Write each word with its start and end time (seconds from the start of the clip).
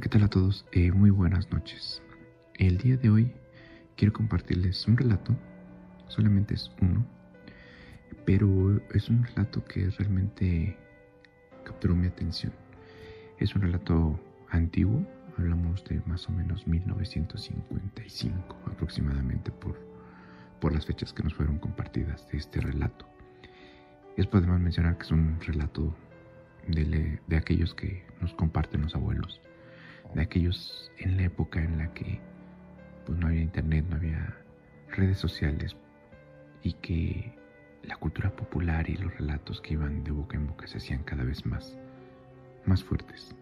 ¿qué 0.00 0.08
tal 0.08 0.22
a 0.22 0.28
todos? 0.28 0.64
Eh, 0.72 0.92
muy 0.92 1.10
buenas 1.10 1.52
noches. 1.52 2.02
El 2.54 2.78
día 2.78 2.96
de 2.96 3.10
hoy 3.10 3.34
quiero 3.96 4.14
compartirles 4.14 4.88
un 4.88 4.96
relato, 4.96 5.36
solamente 6.08 6.54
es 6.54 6.72
uno, 6.80 7.04
pero 8.24 8.80
es 8.94 9.10
un 9.10 9.22
relato 9.24 9.62
que 9.62 9.90
realmente 9.90 10.74
capturó 11.64 11.94
mi 11.94 12.06
atención. 12.06 12.54
Es 13.38 13.54
un 13.54 13.60
relato 13.60 14.18
antiguo, 14.48 15.06
hablamos 15.36 15.84
de 15.84 16.00
más 16.06 16.26
o 16.30 16.32
menos 16.32 16.66
1955 16.66 18.56
aproximadamente 18.72 19.50
por, 19.50 19.78
por 20.62 20.72
las 20.72 20.86
fechas 20.86 21.12
que 21.12 21.24
nos 21.24 21.34
fueron 21.34 21.58
compartidas 21.58 22.26
de 22.30 22.38
este 22.38 22.62
relato. 22.62 23.04
Es 24.16 24.26
podemos 24.26 24.60
mencionar 24.60 24.96
que 24.96 25.02
es 25.02 25.10
un 25.10 25.38
relato 25.40 25.94
de, 26.68 27.20
de 27.26 27.36
aquellos 27.36 27.74
que 27.74 28.02
nos 28.22 28.32
comparten 28.32 28.80
los 28.80 28.94
abuelos 28.94 29.42
de 30.14 30.22
aquellos 30.22 30.90
en 30.98 31.16
la 31.16 31.24
época 31.24 31.62
en 31.62 31.78
la 31.78 31.92
que 31.92 32.20
pues, 33.06 33.18
no 33.18 33.28
había 33.28 33.42
internet, 33.42 33.84
no 33.88 33.96
había 33.96 34.36
redes 34.90 35.18
sociales 35.18 35.76
y 36.62 36.72
que 36.74 37.32
la 37.82 37.96
cultura 37.96 38.30
popular 38.30 38.88
y 38.88 38.96
los 38.96 39.16
relatos 39.16 39.60
que 39.60 39.74
iban 39.74 40.04
de 40.04 40.10
boca 40.10 40.36
en 40.36 40.46
boca 40.46 40.66
se 40.66 40.78
hacían 40.78 41.02
cada 41.04 41.24
vez 41.24 41.46
más, 41.46 41.76
más 42.66 42.84
fuertes. 42.84 43.34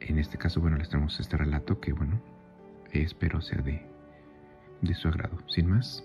En 0.00 0.18
este 0.18 0.38
caso, 0.38 0.60
bueno, 0.60 0.76
les 0.76 0.88
tenemos 0.88 1.18
este 1.20 1.36
relato 1.36 1.80
que, 1.80 1.92
bueno, 1.92 2.20
espero 2.92 3.40
sea 3.40 3.60
de, 3.62 3.82
de 4.82 4.94
su 4.94 5.08
agrado. 5.08 5.38
Sin 5.48 5.68
más, 5.68 6.04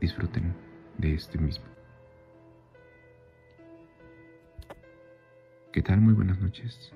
disfruten 0.00 0.54
de 0.98 1.14
este 1.14 1.38
mismo. 1.38 1.66
¿Qué 5.72 5.82
tal? 5.82 6.00
Muy 6.00 6.14
buenas 6.14 6.38
noches. 6.40 6.92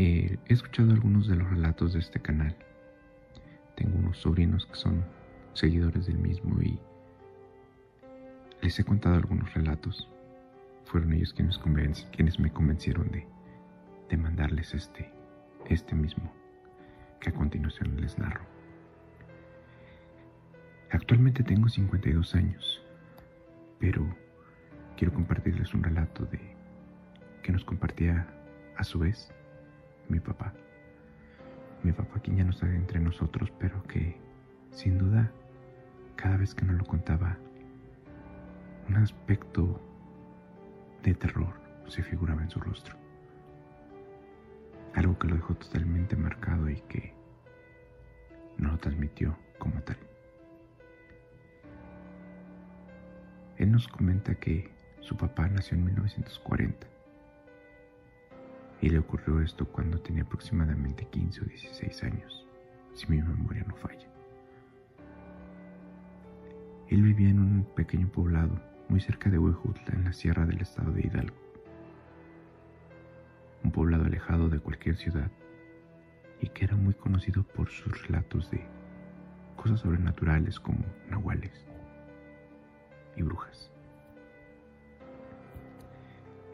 Eh, 0.00 0.38
he 0.46 0.52
escuchado 0.52 0.92
algunos 0.92 1.26
de 1.26 1.34
los 1.34 1.50
relatos 1.50 1.92
de 1.92 1.98
este 1.98 2.20
canal. 2.20 2.54
Tengo 3.74 3.98
unos 3.98 4.18
sobrinos 4.18 4.64
que 4.66 4.76
son 4.76 5.04
seguidores 5.54 6.06
del 6.06 6.18
mismo 6.18 6.62
y 6.62 6.78
les 8.62 8.78
he 8.78 8.84
contado 8.84 9.16
algunos 9.16 9.52
relatos. 9.54 10.08
Fueron 10.84 11.14
ellos 11.14 11.34
quienes, 11.34 12.38
me 12.38 12.52
convencieron 12.52 13.10
de, 13.10 13.26
de 14.08 14.16
mandarles 14.16 14.72
este, 14.72 15.10
este 15.66 15.96
mismo, 15.96 16.32
que 17.18 17.30
a 17.30 17.34
continuación 17.34 18.00
les 18.00 18.16
narro. 18.20 18.44
Actualmente 20.92 21.42
tengo 21.42 21.68
52 21.68 22.36
años, 22.36 22.84
pero 23.80 24.06
quiero 24.96 25.12
compartirles 25.12 25.74
un 25.74 25.82
relato 25.82 26.24
de 26.26 26.38
que 27.42 27.50
nos 27.50 27.64
compartía 27.64 28.28
a 28.76 28.84
su 28.84 29.00
vez 29.00 29.32
mi 30.08 30.20
papá. 30.20 30.52
Mi 31.82 31.92
papá 31.92 32.20
quien 32.20 32.36
ya 32.36 32.44
no 32.44 32.50
está 32.50 32.66
entre 32.66 33.00
nosotros, 33.00 33.52
pero 33.58 33.82
que 33.84 34.16
sin 34.70 34.98
duda 34.98 35.30
cada 36.16 36.36
vez 36.36 36.54
que 36.54 36.64
nos 36.64 36.76
lo 36.76 36.84
contaba, 36.84 37.36
un 38.88 38.96
aspecto 38.96 39.80
de 41.02 41.14
terror 41.14 41.54
se 41.86 42.02
figuraba 42.02 42.42
en 42.42 42.50
su 42.50 42.60
rostro. 42.60 42.96
Algo 44.94 45.18
que 45.18 45.28
lo 45.28 45.36
dejó 45.36 45.54
totalmente 45.54 46.16
marcado 46.16 46.68
y 46.68 46.80
que 46.82 47.14
no 48.56 48.72
lo 48.72 48.78
transmitió 48.78 49.36
como 49.58 49.80
tal. 49.82 49.98
Él 53.56 53.70
nos 53.70 53.86
comenta 53.88 54.34
que 54.34 54.70
su 55.00 55.16
papá 55.16 55.48
nació 55.48 55.76
en 55.76 55.84
1940 55.84 56.97
y 58.80 58.90
le 58.90 58.98
ocurrió 58.98 59.40
esto 59.40 59.66
cuando 59.66 59.98
tenía 60.00 60.22
aproximadamente 60.22 61.06
15 61.06 61.42
o 61.42 61.44
16 61.44 62.02
años, 62.04 62.46
si 62.94 63.06
mi 63.08 63.20
memoria 63.20 63.64
no 63.66 63.74
falla. 63.74 64.06
Él 66.88 67.02
vivía 67.02 67.28
en 67.28 67.40
un 67.40 67.64
pequeño 67.74 68.08
poblado 68.08 68.60
muy 68.88 69.00
cerca 69.00 69.28
de 69.28 69.38
Huejutla, 69.38 69.94
en 69.94 70.04
la 70.04 70.12
sierra 70.12 70.46
del 70.46 70.60
estado 70.60 70.92
de 70.92 71.02
Hidalgo. 71.02 71.36
Un 73.62 73.72
poblado 73.72 74.04
alejado 74.04 74.48
de 74.48 74.60
cualquier 74.60 74.96
ciudad 74.96 75.30
y 76.40 76.48
que 76.48 76.64
era 76.64 76.76
muy 76.76 76.94
conocido 76.94 77.42
por 77.42 77.68
sus 77.68 78.06
relatos 78.06 78.50
de 78.50 78.64
cosas 79.56 79.80
sobrenaturales 79.80 80.60
como 80.60 80.78
nahuales 81.10 81.52
y 83.16 83.22
brujas. 83.22 83.70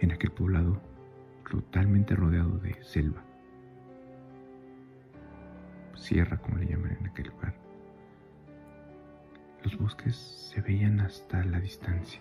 En 0.01 0.11
aquel 0.11 0.33
poblado 0.33 0.81
totalmente 1.51 2.15
rodeado 2.15 2.59
de 2.59 2.75
selva, 2.83 3.23
sierra 5.95 6.39
como 6.39 6.59
le 6.59 6.67
llaman 6.67 6.97
en 7.01 7.07
aquel 7.07 7.29
lugar. 7.29 7.55
Los 9.63 9.79
bosques 9.79 10.17
se 10.17 10.61
veían 10.61 11.01
hasta 11.01 11.43
la 11.45 11.61
distancia. 11.61 12.21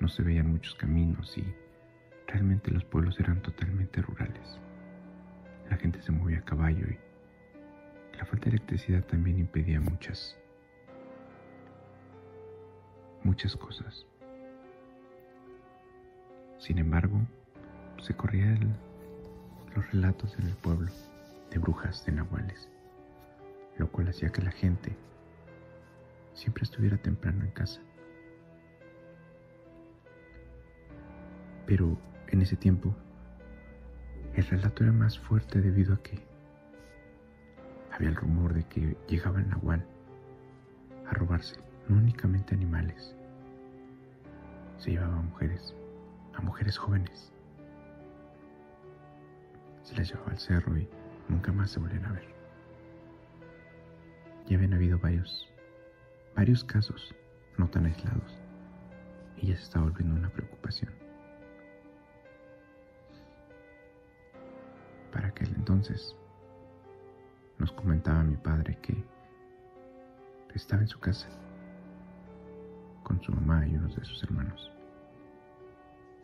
No 0.00 0.08
se 0.08 0.22
veían 0.22 0.50
muchos 0.50 0.74
caminos 0.76 1.36
y 1.36 1.44
realmente 2.26 2.70
los 2.70 2.84
pueblos 2.84 3.18
eran 3.18 3.42
totalmente 3.42 4.00
rurales. 4.00 4.60
La 5.68 5.76
gente 5.76 6.00
se 6.02 6.12
movía 6.12 6.38
a 6.38 6.44
caballo 6.44 6.86
y 6.86 6.98
la 8.16 8.24
falta 8.24 8.44
de 8.44 8.56
electricidad 8.56 9.04
también 9.04 9.38
impedía 9.38 9.80
muchas 9.80 10.38
muchas 13.22 13.56
cosas. 13.56 14.06
Sin 16.58 16.78
embargo, 16.78 17.20
se 18.02 18.14
corrían 18.14 18.76
los 19.74 19.92
relatos 19.92 20.36
en 20.38 20.46
el 20.46 20.56
pueblo 20.56 20.90
de 21.50 21.58
brujas 21.58 22.04
de 22.04 22.12
nahuales, 22.12 22.68
lo 23.76 23.90
cual 23.90 24.08
hacía 24.08 24.30
que 24.30 24.42
la 24.42 24.50
gente 24.50 24.96
siempre 26.34 26.64
estuviera 26.64 26.96
temprano 26.96 27.44
en 27.44 27.50
casa. 27.52 27.80
Pero 31.66 31.96
en 32.28 32.42
ese 32.42 32.56
tiempo, 32.56 32.94
el 34.34 34.44
relato 34.44 34.82
era 34.82 34.92
más 34.92 35.18
fuerte 35.18 35.60
debido 35.60 35.94
a 35.94 36.02
que 36.02 36.18
había 37.92 38.08
el 38.08 38.16
rumor 38.16 38.54
de 38.54 38.64
que 38.64 38.96
llegaba 39.08 39.40
el 39.40 39.48
nahual 39.48 39.84
a 41.06 41.14
robarse 41.14 41.56
no 41.88 41.96
únicamente 41.96 42.54
animales, 42.54 43.14
se 44.78 44.90
llevaba 44.90 45.22
mujeres 45.22 45.74
a 46.38 46.42
mujeres 46.42 46.78
jóvenes. 46.78 47.32
Se 49.82 49.94
las 49.96 50.08
llevaba 50.08 50.30
al 50.30 50.38
cerro 50.38 50.78
y 50.78 50.88
nunca 51.28 51.52
más 51.52 51.70
se 51.70 51.80
volvieron 51.80 52.06
a 52.06 52.12
ver. 52.12 52.28
Ya 54.46 54.56
habían 54.56 54.74
habido 54.74 54.98
varios, 54.98 55.52
varios 56.34 56.64
casos 56.64 57.14
no 57.58 57.68
tan 57.68 57.86
aislados 57.86 58.38
y 59.36 59.48
ya 59.48 59.56
se 59.56 59.64
estaba 59.64 59.86
volviendo 59.86 60.14
una 60.14 60.30
preocupación. 60.30 60.92
Para 65.12 65.28
aquel 65.28 65.48
entonces 65.56 66.16
nos 67.58 67.72
comentaba 67.72 68.22
mi 68.22 68.36
padre 68.36 68.78
que 68.80 69.04
estaba 70.54 70.82
en 70.82 70.88
su 70.88 70.98
casa 71.00 71.28
con 73.02 73.20
su 73.22 73.32
mamá 73.32 73.66
y 73.66 73.74
unos 73.74 73.96
de 73.96 74.04
sus 74.04 74.22
hermanos 74.22 74.72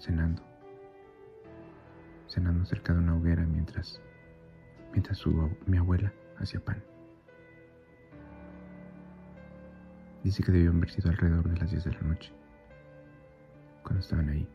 cenando, 0.04 0.42
cenando 2.28 2.66
cerca 2.66 2.92
de 2.92 2.98
una 2.98 3.16
hoguera 3.16 3.47
mientras, 3.47 4.03
mientras 4.92 5.16
su, 5.16 5.50
mi 5.65 5.78
abuela 5.78 6.12
hacía 6.39 6.60
pan. 6.60 6.83
Dice 10.22 10.42
que 10.42 10.53
debió 10.53 10.72
haber 10.72 10.91
sido 10.91 11.10
alrededor 11.10 11.48
de 11.48 11.56
las 11.56 11.71
10 11.71 11.84
de 11.84 11.92
la 11.92 12.01
noche, 12.01 12.33
cuando 13.83 14.01
estaban 14.01 14.28
ahí. 14.28 14.47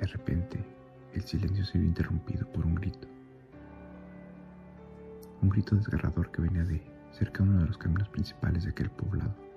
De 0.00 0.06
repente, 0.06 0.64
el 1.12 1.22
silencio 1.22 1.64
se 1.64 1.78
vio 1.78 1.86
interrumpido 1.86 2.46
por 2.52 2.66
un 2.66 2.74
grito. 2.74 3.06
Un 5.42 5.48
grito 5.48 5.76
desgarrador 5.76 6.30
que 6.32 6.42
venía 6.42 6.64
de 6.64 6.82
cerca 7.12 7.42
de 7.42 7.50
uno 7.50 7.60
de 7.60 7.68
los 7.68 7.78
caminos 7.78 8.08
principales 8.08 8.64
de 8.64 8.70
aquel 8.70 8.90
poblado 8.90 9.49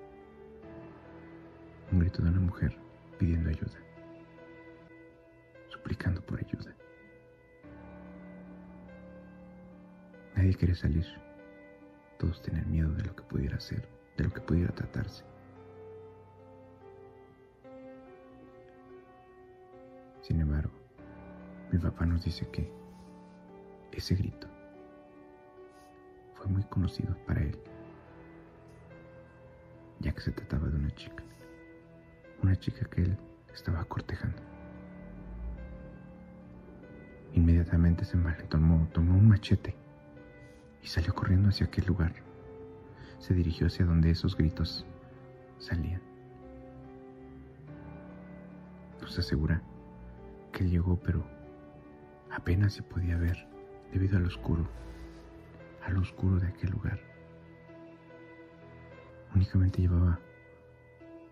un 1.94 2.00
grito 2.00 2.24
de 2.24 2.30
una 2.30 2.40
mujer 2.40 2.75
pidiendo 3.19 3.51
ayuda, 3.51 3.80
suplicando 5.69 6.22
por 6.22 6.40
ayuda. 6.40 6.75
Nadie 10.36 10.56
quiere 10.56 10.74
salir, 10.74 11.06
todos 12.18 12.42
tienen 12.42 12.69
miedo 12.72 12.92
de 12.94 13.04
lo 13.04 13.16
que 13.16 13.22
pudiera 13.24 13.60
ser, 13.60 13.88
de 14.18 14.24
lo 14.24 14.34
que 14.34 14.42
pudiera 14.42 14.74
tratarse. 14.74 15.24
Sin 20.22 20.42
embargo, 20.42 20.74
mi 21.72 21.78
papá 21.78 22.07
nos 22.07 22.25
dice 22.25 22.48
que 22.50 22.72
ese 23.92 24.16
grito 24.16 24.48
fue 26.34 26.48
muy 26.48 26.63
conocido 26.63 27.16
para 27.28 27.44
él, 27.44 27.60
ya 30.00 30.12
que 30.12 30.22
se 30.22 30.31
trataba 30.31 30.68
de 30.69 30.78
una 30.78 30.95
chica 30.95 31.24
una 32.44 32.56
chica 32.57 32.86
que 32.86 33.01
él 33.01 33.18
estaba 33.54 33.84
cortejando. 33.86 34.42
Inmediatamente 37.34 38.06
se 38.06 38.18
envalentonó, 38.18 38.88
tomó 38.94 39.18
un 39.18 39.30
machete 39.30 39.75
y 40.84 40.88
salió 40.88 41.16
corriendo 41.16 41.50
hacia 41.50 41.66
aquel 41.66 41.86
lugar. 41.86 42.13
Se 43.18 43.34
dirigió 43.34 43.68
hacia 43.68 43.86
donde 43.86 44.12
esos 44.12 44.36
gritos 44.36 44.86
salían. 45.57 46.01
Nos 49.01 49.18
asegura 49.18 49.62
que 50.51 50.69
llegó, 50.69 50.98
pero 50.98 51.25
apenas 52.30 52.74
se 52.74 52.84
podía 52.84 53.18
ver 53.18 53.48
debido 53.92 54.18
al 54.18 54.25
oscuro, 54.25 54.68
al 55.86 55.98
oscuro 55.98 56.40
de 56.40 56.48
aquel 56.48 56.72
lugar. 56.72 57.00
Únicamente 59.34 59.81
llevaba 59.81 60.19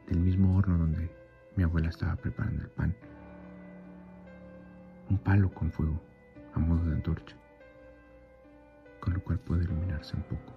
del 0.08 0.20
mismo 0.20 0.58
horno 0.58 0.78
donde 0.78 1.10
mi 1.56 1.64
abuela 1.64 1.90
estaba 1.90 2.16
preparando 2.16 2.64
el 2.64 2.70
pan 2.70 2.96
un 5.12 5.18
palo 5.18 5.54
con 5.54 5.70
fuego 5.72 6.02
a 6.54 6.60
modo 6.60 6.86
de 6.86 6.96
antorcha, 6.96 7.36
con 9.02 9.14
lo 9.14 9.22
cual 9.22 9.40
puede 9.40 9.66
iluminarse 9.66 10.16
un 10.16 10.24
poco. 10.24 10.54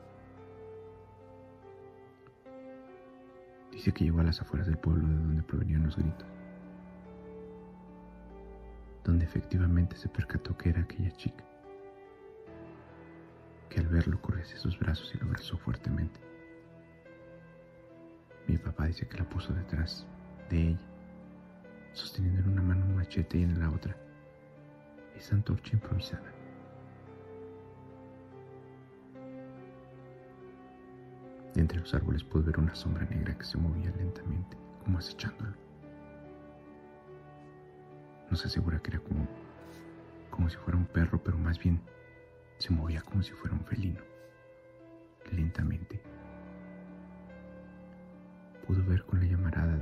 Dice 3.73 3.93
que 3.93 4.05
llegó 4.05 4.21
a 4.21 4.25
las 4.25 4.41
afueras 4.41 4.69
del 4.69 4.79
pueblo 4.79 5.07
de 5.09 5.15
donde 5.15 5.43
provenían 5.43 5.83
los 5.83 5.97
gritos, 5.97 6.29
donde 9.03 9.25
efectivamente 9.25 9.97
se 9.97 10.09
percató 10.09 10.57
que 10.57 10.71
era 10.71 10.83
aquella 10.83 11.11
chica, 11.11 11.45
que 13.69 13.81
al 13.81 13.89
verlo 13.89 14.21
corrió 14.23 14.43
hacia 14.43 14.59
sus 14.59 14.79
brazos 14.79 15.13
y 15.15 15.19
lo 15.19 15.27
abrazó 15.27 15.59
fuertemente. 15.59 16.21
Mi 18.47 18.59
papá 18.59 18.87
dice 18.87 19.07
que 19.07 19.19
la 19.19 19.29
puso 19.29 19.53
detrás 19.53 20.07
de 20.51 20.69
ella, 20.69 20.87
sosteniendo 21.93 22.41
en 22.43 22.49
una 22.51 22.63
mano 22.63 22.85
un 22.87 22.97
machete 22.97 23.39
y 23.39 23.43
en 23.43 23.59
la 23.59 23.71
otra 23.71 23.97
esa 25.17 25.35
antorcha 25.35 25.75
improvisada. 25.75 26.35
entre 31.61 31.79
los 31.81 31.95
árboles 31.95 32.25
pude 32.25 32.43
ver 32.43 32.59
una 32.59 32.75
sombra 32.75 33.05
negra 33.07 33.37
que 33.37 33.45
se 33.45 33.57
movía 33.57 33.91
lentamente, 33.97 34.57
como 34.83 34.99
acechándolo. 34.99 35.55
Nos 38.31 38.45
asegura 38.45 38.81
que 38.81 38.91
era 38.91 39.01
como, 39.01 39.27
como 40.31 40.51
si 40.51 40.57
fuera 40.57 40.79
un 40.79 40.87
perro, 40.87 41.23
pero 41.23 41.39
más 41.39 41.59
bien 41.59 41.81
se 42.59 42.73
movía 42.73 43.03
como 43.03 43.23
si 43.23 43.33
fuera 43.33 43.55
un 43.55 43.65
felino, 43.65 44.01
lentamente. 45.31 46.03
Pudo 48.67 48.83
ver 48.85 49.05
con 49.05 49.21
la 49.21 49.27
llamarada 49.27 49.77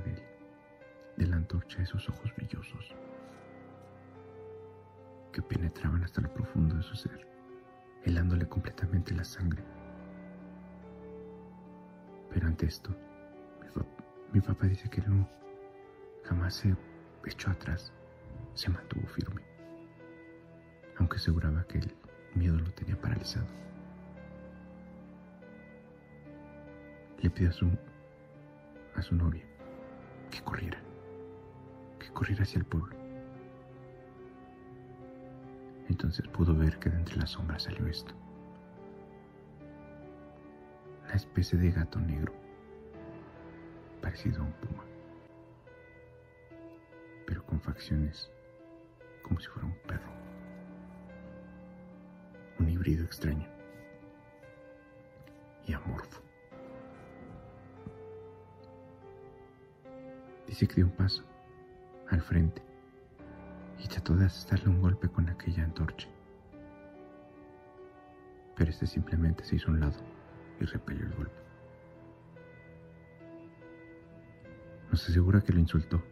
de, 1.16 1.26
la 1.26 1.36
antorcha 1.36 1.80
esos 1.80 2.08
ojos 2.08 2.34
brillosos 2.34 2.96
que 5.30 5.40
penetraban 5.40 6.02
hasta 6.02 6.20
lo 6.20 6.34
profundo 6.34 6.74
de 6.74 6.82
su 6.82 6.96
ser, 6.96 7.26
helándole 8.04 8.48
completamente 8.48 9.14
la 9.14 9.22
sangre. 9.22 9.62
Pero 12.30 12.48
ante 12.48 12.66
esto, 12.66 12.90
mi, 14.32 14.40
papá 14.40 14.66
dice 14.66 14.90
que 14.90 15.00
no, 15.02 15.28
jamás 16.24 16.54
se 16.54 16.74
echó 17.24 17.50
atrás, 17.50 17.92
se 18.54 18.68
mantuvo 18.68 19.06
firme, 19.06 19.42
aunque 20.98 21.18
aseguraba 21.18 21.64
que 21.68 21.78
el 21.78 21.94
miedo 22.34 22.58
lo 22.58 22.70
tenía 22.72 23.00
paralizado. 23.00 23.46
Le 27.22 27.30
pidió 27.30 27.50
a 27.50 27.52
su, 27.52 27.70
a 28.94 29.02
su 29.02 29.14
novia 29.14 29.42
que 30.30 30.42
corriera, 30.42 30.78
que 31.98 32.10
corriera 32.12 32.42
hacia 32.42 32.58
el 32.58 32.64
pueblo. 32.64 32.96
Entonces 35.88 36.26
pudo 36.28 36.54
ver 36.54 36.78
que 36.78 36.88
de 36.88 36.96
entre 36.96 37.16
las 37.16 37.30
sombras 37.30 37.64
salió 37.64 37.86
esto. 37.86 38.14
Una 41.04 41.14
especie 41.14 41.58
de 41.58 41.70
gato 41.70 42.00
negro, 42.00 42.32
parecido 44.00 44.40
a 44.42 44.46
un 44.46 44.52
puma, 44.52 44.84
pero 47.26 47.44
con 47.44 47.60
facciones 47.60 48.30
como 49.22 49.38
si 49.38 49.48
fuera 49.48 49.66
un 49.68 49.76
perro. 49.86 50.10
Un 52.58 52.68
híbrido 52.68 53.04
extraño 53.04 53.48
y 55.66 55.72
amorfo. 55.74 56.21
Dice 60.46 60.66
que 60.66 60.76
dio 60.76 60.86
un 60.86 60.92
paso 60.92 61.24
al 62.10 62.20
frente 62.20 62.62
y 63.82 63.88
trató 63.88 64.14
de 64.16 64.26
asestarle 64.26 64.68
un 64.68 64.80
golpe 64.80 65.08
con 65.08 65.28
aquella 65.28 65.64
antorcha. 65.64 66.08
Pero 68.56 68.70
este 68.70 68.86
simplemente 68.86 69.44
se 69.44 69.56
hizo 69.56 69.68
a 69.68 69.74
un 69.74 69.80
lado 69.80 69.98
y 70.60 70.64
repelió 70.64 71.06
el 71.06 71.14
golpe. 71.14 71.42
Nos 74.90 75.08
asegura 75.08 75.40
que 75.40 75.52
lo 75.52 75.58
insultó, 75.58 76.02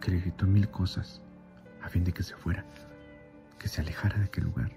que 0.00 0.10
le 0.10 0.20
gritó 0.20 0.46
mil 0.46 0.68
cosas 0.70 1.22
a 1.82 1.88
fin 1.88 2.02
de 2.02 2.12
que 2.12 2.22
se 2.22 2.34
fuera, 2.34 2.64
que 3.58 3.68
se 3.68 3.80
alejara 3.80 4.18
de 4.18 4.24
aquel 4.24 4.44
lugar, 4.44 4.72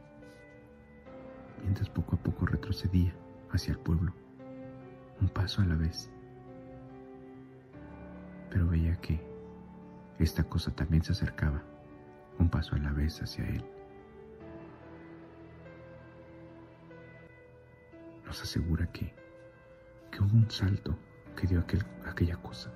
mientras 1.64 1.90
poco 1.90 2.16
a 2.16 2.20
poco 2.20 2.46
retrocedía 2.46 3.14
hacia 3.52 3.72
el 3.72 3.80
pueblo, 3.80 4.14
un 5.20 5.30
paso 5.30 5.62
a 5.62 5.66
la 5.66 5.76
vez. 5.76 6.12
Pero 8.58 8.70
veía 8.70 8.96
que 8.96 9.22
esta 10.18 10.44
cosa 10.44 10.72
también 10.72 11.04
se 11.04 11.12
acercaba, 11.12 11.62
un 12.40 12.50
paso 12.50 12.76
a 12.76 12.80
la 12.80 12.92
vez 12.92 13.22
hacia 13.22 13.48
él. 13.48 13.64
Nos 18.26 18.42
asegura 18.42 18.92
que, 18.92 19.14
que 20.10 20.24
hubo 20.24 20.36
un 20.36 20.50
salto 20.50 20.98
que 21.36 21.46
dio 21.46 21.60
aquel, 21.60 21.86
aquella 22.04 22.36
cosa. 22.38 22.74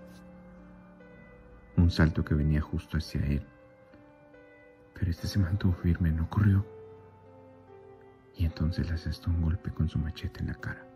Un 1.77 1.89
salto 1.89 2.23
que 2.23 2.35
venía 2.35 2.61
justo 2.61 2.97
hacia 2.97 3.25
él. 3.25 3.43
Pero 4.93 5.09
este 5.09 5.25
se 5.25 5.39
mantuvo 5.39 5.73
firme, 5.73 6.11
no 6.11 6.29
corrió. 6.29 6.63
Y 8.37 8.45
entonces 8.45 8.87
le 8.87 8.93
asestó 8.93 9.31
un 9.31 9.41
golpe 9.41 9.71
con 9.71 9.89
su 9.89 9.97
machete 9.97 10.41
en 10.41 10.47
la 10.49 10.53
cara. 10.53 10.90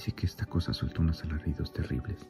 Dice 0.00 0.12
que 0.12 0.24
esta 0.24 0.46
cosa 0.46 0.72
soltó 0.72 1.02
unos 1.02 1.22
alaridos 1.24 1.74
terribles 1.74 2.26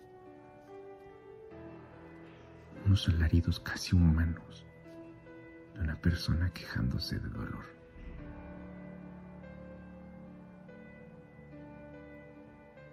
unos 2.84 3.08
alaridos 3.08 3.60
casi 3.60 3.94
humanos 3.94 4.66
de 5.74 5.80
una 5.82 5.94
persona 5.94 6.50
quejándose 6.50 7.20
de 7.20 7.28
dolor. 7.28 7.64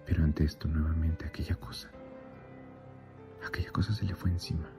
Pero 0.05 0.23
ante 0.23 0.43
esto 0.43 0.67
nuevamente 0.67 1.25
aquella 1.25 1.55
cosa, 1.55 1.89
aquella 3.47 3.71
cosa 3.71 3.93
se 3.93 4.05
le 4.05 4.13
fue 4.13 4.29
encima. 4.29 4.69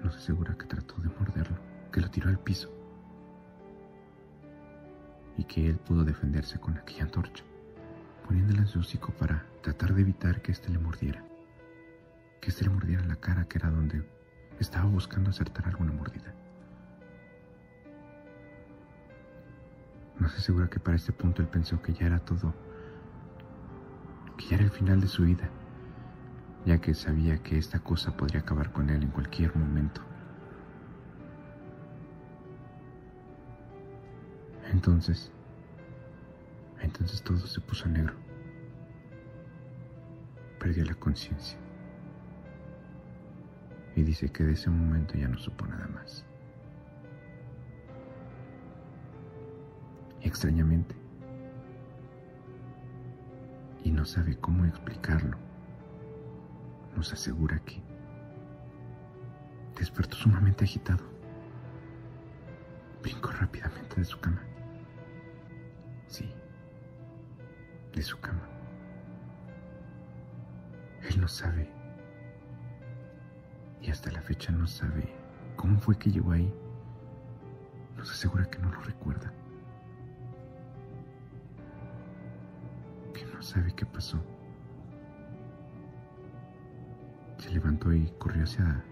Nos 0.00 0.14
asegura 0.14 0.56
que 0.56 0.66
trató 0.66 0.94
de 0.98 1.08
morderlo, 1.08 1.58
que 1.90 2.00
lo 2.00 2.08
tiró 2.08 2.28
al 2.28 2.38
piso 2.38 2.75
y 5.36 5.44
que 5.44 5.68
él 5.68 5.76
pudo 5.76 6.04
defenderse 6.04 6.58
con 6.58 6.76
aquella 6.78 7.04
antorcha, 7.04 7.44
poniéndola 8.26 8.60
en 8.62 8.68
su 8.68 8.80
hocico 8.80 9.12
para 9.12 9.44
tratar 9.62 9.94
de 9.94 10.02
evitar 10.02 10.42
que 10.42 10.52
éste 10.52 10.70
le 10.70 10.78
mordiera 10.78 11.24
que 12.46 12.52
se 12.52 12.62
le 12.62 12.70
mordiera 12.70 13.04
la 13.04 13.16
cara, 13.16 13.44
que 13.46 13.58
era 13.58 13.70
donde 13.70 14.04
estaba 14.60 14.84
buscando 14.84 15.30
acertar 15.30 15.66
alguna 15.66 15.90
mordida. 15.90 16.32
No 20.20 20.28
se 20.28 20.36
asegura 20.38 20.70
que 20.70 20.78
para 20.78 20.96
este 20.96 21.12
punto 21.12 21.42
él 21.42 21.48
pensó 21.48 21.82
que 21.82 21.92
ya 21.92 22.06
era 22.06 22.20
todo, 22.20 22.54
que 24.36 24.46
ya 24.46 24.54
era 24.54 24.64
el 24.64 24.70
final 24.70 25.00
de 25.00 25.08
su 25.08 25.24
vida, 25.24 25.50
ya 26.64 26.78
que 26.78 26.94
sabía 26.94 27.42
que 27.42 27.58
esta 27.58 27.80
cosa 27.80 28.16
podría 28.16 28.42
acabar 28.42 28.72
con 28.72 28.90
él 28.90 29.02
en 29.02 29.10
cualquier 29.10 29.56
momento. 29.56 30.02
Entonces, 34.76 35.32
entonces 36.82 37.22
todo 37.22 37.38
se 37.38 37.62
puso 37.62 37.88
negro. 37.88 38.12
Perdió 40.60 40.84
la 40.84 40.94
conciencia 40.94 41.58
y 43.94 44.02
dice 44.02 44.28
que 44.28 44.44
de 44.44 44.52
ese 44.52 44.68
momento 44.68 45.14
ya 45.14 45.28
no 45.28 45.38
supo 45.38 45.64
nada 45.66 45.88
más. 45.88 46.26
Y 50.20 50.28
extrañamente, 50.28 50.94
y 53.82 53.90
no 53.90 54.04
sabe 54.04 54.36
cómo 54.36 54.66
explicarlo, 54.66 55.38
nos 56.94 57.14
asegura 57.14 57.58
que 57.60 57.80
despertó 59.78 60.16
sumamente 60.18 60.64
agitado. 60.64 61.02
Brincó 63.02 63.30
rápidamente 63.30 63.96
de 63.96 64.04
su 64.04 64.20
cama. 64.20 64.42
De 67.92 68.02
su 68.02 68.18
cama. 68.20 68.42
Él 71.08 71.20
no 71.20 71.28
sabe 71.28 71.76
y 73.86 73.90
hasta 73.90 74.10
la 74.10 74.20
fecha 74.20 74.50
no 74.52 74.66
sabe 74.66 75.08
cómo 75.54 75.78
fue 75.78 75.96
que 75.96 76.10
llegó 76.10 76.32
ahí. 76.32 76.52
Nos 77.96 78.10
asegura 78.10 78.44
que 78.46 78.58
no 78.58 78.70
lo 78.70 78.80
recuerda. 78.80 79.32
Que 83.14 83.24
no 83.26 83.40
sabe 83.40 83.72
qué 83.74 83.86
pasó. 83.86 84.18
Se 87.38 87.50
levantó 87.50 87.92
y 87.92 88.12
corrió 88.18 88.42
hacia, 88.42 88.82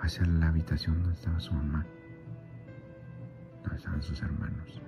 hacia 0.00 0.26
la 0.26 0.48
habitación 0.48 1.00
donde 1.02 1.16
estaba 1.16 1.38
su 1.38 1.54
mamá, 1.54 1.86
donde 3.62 3.76
estaban 3.76 4.02
sus 4.02 4.20
hermanos. 4.20 4.82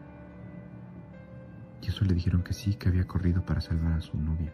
Y 1.83 1.89
eso 1.89 2.05
le 2.05 2.15
dijeron 2.15 2.43
que 2.43 2.53
sí, 2.53 2.75
que 2.75 2.89
había 2.89 3.07
corrido 3.07 3.45
para 3.45 3.61
salvar 3.61 3.93
a 3.93 4.01
su 4.01 4.17
novia. 4.17 4.53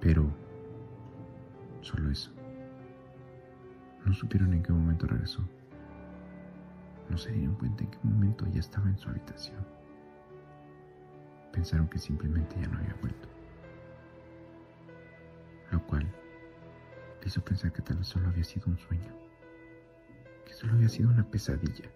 Pero 0.00 0.30
solo 1.82 2.10
eso. 2.10 2.30
No 4.06 4.14
supieron 4.14 4.54
en 4.54 4.62
qué 4.62 4.72
momento 4.72 5.06
regresó. 5.06 5.42
No 7.10 7.18
se 7.18 7.32
dieron 7.32 7.56
cuenta 7.56 7.82
en 7.82 7.90
qué 7.90 7.98
momento 8.04 8.46
ya 8.52 8.60
estaba 8.60 8.88
en 8.88 8.96
su 8.96 9.08
habitación. 9.08 9.58
Pensaron 11.52 11.88
que 11.88 11.98
simplemente 11.98 12.54
ya 12.60 12.68
no 12.68 12.78
había 12.78 12.94
vuelto. 13.00 13.28
Lo 15.72 15.84
cual 15.86 16.04
le 16.04 17.26
hizo 17.26 17.42
pensar 17.44 17.72
que 17.72 17.82
tal 17.82 17.96
vez 17.98 18.06
solo 18.06 18.28
había 18.28 18.44
sido 18.44 18.68
un 18.68 18.78
sueño. 18.78 19.12
Que 20.46 20.52
solo 20.52 20.74
había 20.74 20.88
sido 20.88 21.10
una 21.10 21.24
pesadilla. 21.24 21.90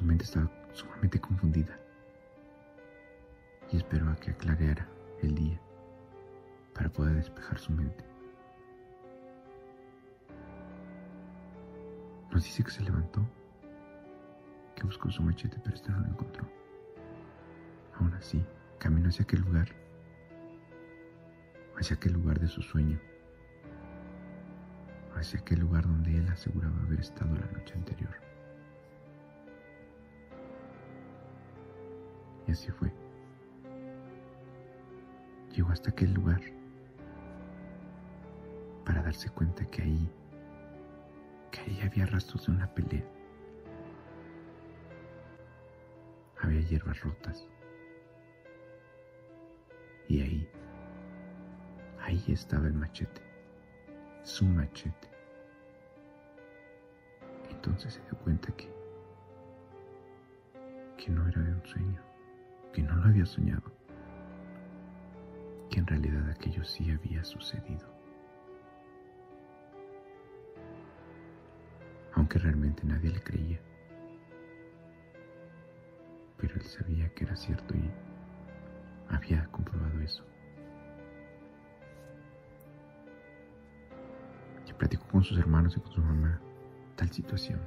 Su 0.00 0.06
mente 0.06 0.24
estaba 0.24 0.50
sumamente 0.72 1.20
confundida 1.20 1.78
y 3.70 3.76
esperó 3.76 4.08
a 4.08 4.16
que 4.16 4.30
aclarara 4.30 4.88
el 5.20 5.34
día 5.34 5.60
para 6.72 6.88
poder 6.88 7.16
despejar 7.16 7.58
su 7.58 7.70
mente. 7.70 8.02
Nos 12.30 12.44
dice 12.44 12.64
que 12.64 12.70
se 12.70 12.82
levantó, 12.82 13.20
que 14.74 14.84
buscó 14.84 15.10
su 15.10 15.22
machete, 15.22 15.58
pero 15.62 15.76
este 15.76 15.90
no 15.90 16.00
lo 16.00 16.06
encontró. 16.06 16.48
Aún 17.98 18.14
así, 18.14 18.42
caminó 18.78 19.10
hacia 19.10 19.24
aquel 19.24 19.42
lugar, 19.42 19.68
hacia 21.78 21.96
aquel 21.96 22.14
lugar 22.14 22.40
de 22.40 22.48
su 22.48 22.62
sueño, 22.62 22.98
hacia 25.14 25.40
aquel 25.40 25.60
lugar 25.60 25.82
donde 25.82 26.16
él 26.16 26.26
aseguraba 26.30 26.80
haber 26.84 27.00
estado 27.00 27.34
la 27.34 27.46
noche 27.48 27.74
anterior. 27.74 28.29
Y 32.46 32.52
así 32.52 32.70
fue. 32.70 32.92
Llegó 35.54 35.70
hasta 35.70 35.90
aquel 35.90 36.12
lugar 36.14 36.40
para 38.84 39.02
darse 39.02 39.28
cuenta 39.30 39.64
que 39.66 39.82
ahí 39.82 40.10
que 41.50 41.60
ahí 41.60 41.80
había 41.82 42.06
rastros 42.06 42.46
de 42.46 42.52
una 42.52 42.72
pelea. 42.72 43.04
Había 46.40 46.60
hierbas 46.60 47.00
rotas. 47.00 47.46
Y 50.08 50.22
ahí, 50.22 50.48
ahí 52.00 52.24
estaba 52.28 52.66
el 52.66 52.74
machete, 52.74 53.20
su 54.22 54.44
machete. 54.44 55.08
Entonces 57.50 57.94
se 57.94 58.00
dio 58.02 58.18
cuenta 58.18 58.50
que, 58.56 58.68
que 60.96 61.10
no 61.10 61.28
era 61.28 61.42
de 61.42 61.52
un 61.52 61.66
sueño, 61.66 62.02
que 62.72 62.82
no 62.82 62.96
lo 62.96 63.04
había 63.04 63.26
soñado, 63.26 63.72
que 65.70 65.80
en 65.80 65.86
realidad 65.86 66.28
aquello 66.30 66.64
sí 66.64 66.90
había 66.90 67.24
sucedido. 67.24 68.00
aunque 72.20 72.38
realmente 72.38 72.84
nadie 72.84 73.10
le 73.10 73.22
creía. 73.22 73.58
Pero 76.36 76.54
él 76.54 76.62
sabía 76.62 77.08
que 77.14 77.24
era 77.24 77.36
cierto 77.36 77.74
y 77.74 77.90
había 79.08 79.46
comprobado 79.46 80.00
eso. 80.00 80.24
Y 84.68 84.72
platicó 84.74 85.06
con 85.08 85.24
sus 85.24 85.38
hermanos 85.38 85.76
y 85.76 85.80
con 85.80 85.92
su 85.92 86.00
mamá 86.00 86.40
tal 86.96 87.10
situación 87.10 87.60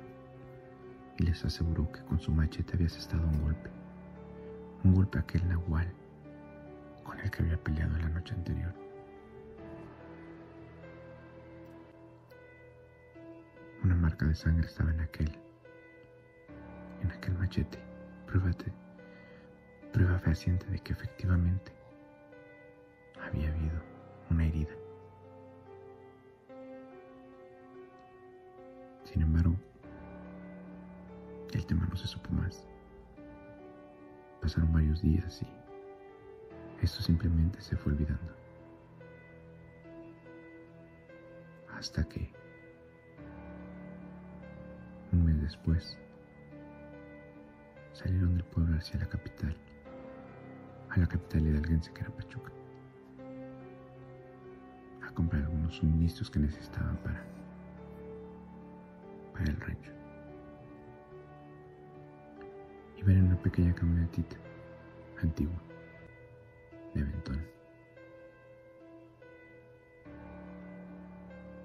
y 1.18 1.24
les 1.24 1.44
aseguró 1.46 1.92
que 1.92 2.04
con 2.06 2.20
su 2.20 2.32
machete 2.32 2.76
había 2.76 2.88
estado 2.88 3.28
un 3.28 3.42
golpe, 3.42 3.70
un 4.84 4.94
golpe 4.94 5.18
a 5.18 5.22
aquel 5.22 5.48
nahual 5.48 5.88
con 7.04 7.20
el 7.20 7.32
que 7.32 7.44
había 7.44 7.58
peleado 7.58 7.98
la 7.98 8.10
noche 8.10 8.34
anterior. 8.34 8.74
Una 13.84 13.96
marca 13.96 14.26
de 14.26 14.36
sangre 14.36 14.66
estaba 14.66 14.92
en 14.92 15.00
aquel, 15.02 15.32
en 17.02 17.12
aquel 17.12 17.34
machete. 17.36 17.80
Pruébate, 18.28 18.72
prueba 19.92 20.18
fehaciente 20.18 20.66
de 20.68 20.80
que 20.80 20.94
efectivamente 20.94 21.72
había 23.22 23.50
habido 23.50 23.80
una 24.32 24.48
herida. 24.48 24.74
Sin 29.04 29.22
embargo, 29.22 29.56
el 31.54 31.66
tema 31.66 31.86
no 31.86 31.96
se 31.96 32.08
supo 32.08 32.32
más. 32.32 32.66
Pasaron 34.44 34.74
varios 34.74 35.02
días 35.02 35.42
y 35.42 36.84
esto 36.84 37.02
simplemente 37.02 37.62
se 37.62 37.78
fue 37.78 37.94
olvidando. 37.94 38.36
Hasta 41.74 42.04
que 42.04 42.30
un 45.14 45.24
mes 45.24 45.42
después, 45.42 45.98
salieron 47.94 48.34
del 48.34 48.44
pueblo 48.44 48.78
hacia 48.78 49.00
la 49.00 49.06
capital, 49.06 49.56
a 50.90 51.00
la 51.00 51.08
capital 51.08 51.48
hidalguense 51.48 51.94
que 51.94 52.02
era 52.02 52.10
Pachuca, 52.10 52.52
a 55.08 55.12
comprar 55.14 55.44
algunos 55.44 55.76
suministros 55.76 56.30
que 56.30 56.40
necesitaban 56.40 56.98
para, 56.98 57.24
para 59.32 59.46
el 59.46 59.56
rancho. 59.62 60.03
Pequeña 63.44 63.76
camionetita 63.76 64.38
antigua, 65.22 65.62
de 66.94 67.04
ventón. 67.04 67.46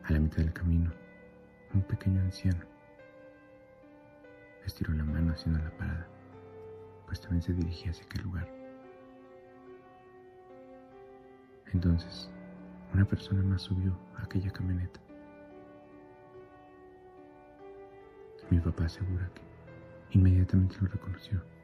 A 0.04 0.12
la 0.12 0.18
mitad 0.18 0.38
del 0.38 0.52
camino, 0.52 0.90
un 1.72 1.82
pequeño 1.82 2.20
anciano 2.20 2.64
estiró 4.66 4.92
la 4.92 5.04
mano 5.04 5.32
haciendo 5.32 5.60
la 5.62 5.70
parada, 5.76 6.06
pues 7.06 7.20
también 7.20 7.42
se 7.42 7.54
dirigía 7.54 7.90
hacia 7.90 8.04
aquel 8.04 8.22
lugar. 8.22 8.48
Entonces, 11.72 12.28
una 12.92 13.04
persona 13.04 13.42
más 13.42 13.62
subió 13.62 13.96
a 14.16 14.24
aquella 14.24 14.50
camioneta. 14.50 15.00
Mi 18.50 18.58
papá 18.58 18.86
asegura 18.86 19.30
que 19.34 20.18
inmediatamente 20.18 20.76
lo 20.80 20.88
reconoció. 20.88 21.57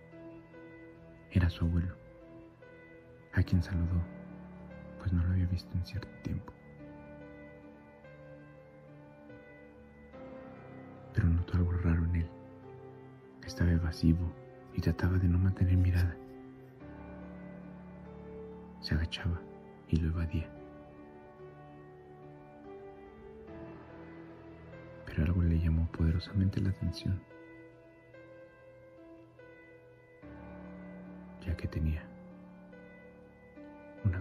Era 1.35 1.51
su 1.51 1.65
abuelo, 1.65 1.93
a 3.33 3.43
quien 3.43 3.61
saludó, 3.61 4.01
pues 5.01 5.13
no 5.13 5.21
lo 5.25 5.33
había 5.33 5.47
visto 5.47 5.77
en 5.77 5.85
cierto 5.85 6.17
tiempo. 6.23 6.53
Pero 11.13 11.27
notó 11.27 11.55
algo 11.55 11.73
raro 11.73 12.05
en 12.05 12.15
él. 12.15 12.31
Estaba 13.45 13.73
evasivo 13.73 14.33
y 14.75 14.81
trataba 14.81 15.19
de 15.19 15.27
no 15.27 15.37
mantener 15.39 15.77
mirada. 15.77 16.17
Se 18.81 18.95
agachaba 18.95 19.41
y 19.89 19.97
lo 19.97 20.11
evadía. 20.11 20.49
Pero 25.05 25.25
algo 25.25 25.43
le 25.43 25.59
llamó 25.59 25.91
poderosamente 25.91 26.61
la 26.61 26.71
atención, 26.71 27.21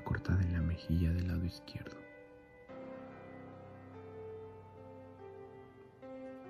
cortada 0.04 0.42
en 0.44 0.54
la 0.54 0.62
mejilla 0.62 1.12
del 1.12 1.28
lado 1.28 1.46
izquierdo. 1.46 1.96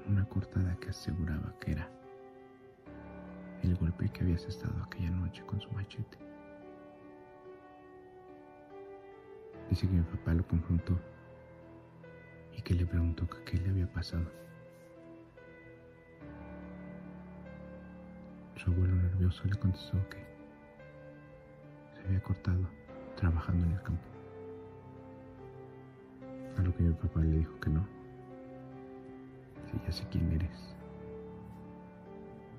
Una 0.07 0.27
cortada 0.27 0.75
que 0.77 0.89
aseguraba 0.89 1.53
que 1.59 1.71
era 1.71 1.89
el 3.63 3.75
golpe 3.75 4.09
que 4.09 4.21
habías 4.21 4.43
estado 4.45 4.83
aquella 4.83 5.11
noche 5.11 5.43
con 5.45 5.59
su 5.61 5.71
machete. 5.71 6.17
Dice 9.69 9.87
que 9.87 9.93
mi 9.93 10.03
papá 10.03 10.33
lo 10.33 10.45
confrontó 10.45 10.99
y 12.55 12.61
que 12.61 12.73
le 12.73 12.85
preguntó 12.85 13.27
qué 13.45 13.57
le 13.57 13.69
había 13.69 13.91
pasado. 13.91 14.25
Su 18.55 18.71
abuelo 18.71 18.95
nervioso 18.95 19.43
le 19.45 19.55
contestó 19.55 19.97
que 20.09 20.23
se 21.95 22.07
había 22.07 22.21
cortado 22.21 22.67
trabajando 23.23 23.65
en 23.65 23.71
el 23.71 23.81
campo. 23.83 24.03
A 26.57 26.61
lo 26.61 26.75
que 26.75 26.83
mi 26.83 26.93
papá 26.93 27.21
le 27.21 27.37
dijo 27.37 27.57
que 27.61 27.69
no. 27.69 27.87
Si 29.71 29.79
ya 29.85 29.91
sé 29.93 30.05
quién 30.11 30.29
eres, 30.33 30.75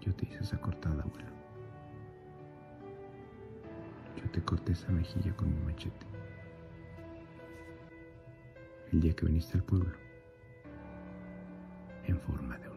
yo 0.00 0.14
te 0.14 0.24
hice 0.24 0.42
esa 0.42 0.58
cortada, 0.58 1.02
abuelo. 1.02 1.28
Yo 4.16 4.30
te 4.30 4.42
corté 4.42 4.72
esa 4.72 4.90
mejilla 4.90 5.36
con 5.36 5.54
mi 5.54 5.60
machete. 5.70 6.06
El 8.90 9.02
día 9.02 9.14
que 9.14 9.26
viniste 9.26 9.58
al 9.58 9.64
pueblo, 9.64 9.92
en 12.06 12.18
forma 12.20 12.56
de 12.56 12.68